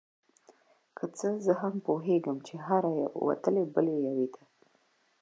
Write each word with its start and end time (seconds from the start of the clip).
که 0.97 1.05
څه 1.17 1.27
هم 1.61 1.73
زه 1.79 1.83
پوهیدم 1.85 2.37
چې 2.47 2.53
هره 2.65 2.91
یوه 3.01 3.19
وتلې 3.27 3.63
بلې 3.73 3.95
یوې 4.07 4.27
ته 4.35 4.43